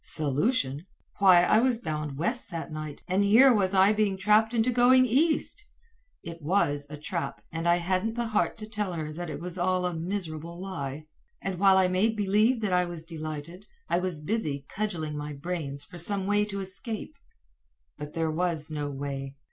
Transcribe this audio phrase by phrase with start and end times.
[0.03, 0.87] Solution!
[1.19, 5.05] Why I was bound west that night, and here was I being trapped into going
[5.05, 5.63] east.
[6.23, 9.59] It was a trap, and I hadn't the heart to tell her that it was
[9.59, 11.05] all a miserable lie.
[11.39, 15.83] And while I made believe that I was delighted, I was busy cudgelling my brains
[15.83, 17.13] for some way to escape.
[17.95, 19.35] But there was no way.